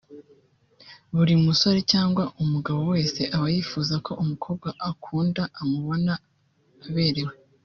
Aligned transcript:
Buri 1.15 1.33
musore 1.45 1.79
cyangwa 1.91 2.23
umugabo 2.43 2.81
wese 2.93 3.21
aba 3.35 3.47
yifuza 3.55 3.95
ko 4.05 4.11
umukobwa 4.23 4.67
akunda 4.89 5.43
amubona 5.61 6.13
aberewe 6.85 7.33